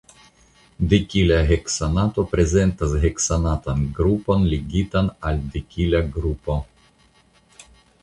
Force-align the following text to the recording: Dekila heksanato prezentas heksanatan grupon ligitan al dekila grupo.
Dekila 0.93 1.37
heksanato 1.51 2.25
prezentas 2.31 2.97
heksanatan 3.05 3.85
grupon 4.01 4.51
ligitan 4.55 5.15
al 5.31 5.47
dekila 5.55 6.05
grupo. 6.17 6.61